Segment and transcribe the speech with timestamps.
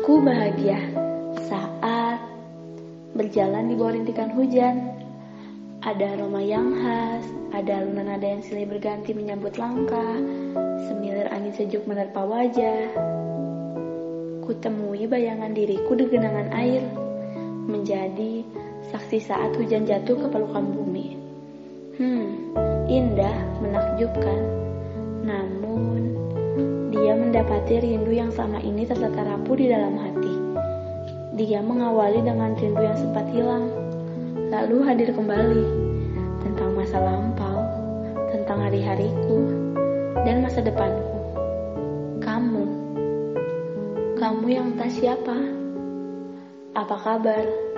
[0.00, 0.80] Aku bahagia
[1.44, 2.24] saat
[3.12, 4.96] berjalan di bawah rintikan hujan.
[5.84, 10.16] Ada aroma yang khas, ada alunan nada yang silih berganti menyambut langkah,
[10.88, 12.88] semilir angin sejuk menerpa wajah.
[14.48, 16.80] Kutemui bayangan diriku di genangan air,
[17.68, 18.40] menjadi
[18.96, 21.20] saksi saat hujan jatuh ke pelukan bumi.
[22.00, 22.56] Hmm,
[22.88, 24.69] indah, menakjubkan.
[27.20, 30.34] Mendapati rindu yang sama ini terletak rapuh di dalam hati.
[31.36, 33.68] Dia mengawali dengan rindu yang sempat hilang,
[34.48, 35.64] lalu hadir kembali
[36.40, 37.60] tentang masa lampau,
[38.32, 39.36] tentang hari-hariku,
[40.24, 41.12] dan masa depanku.
[42.24, 42.64] Kamu,
[44.16, 45.36] kamu yang entah siapa.
[46.72, 47.69] Apa kabar?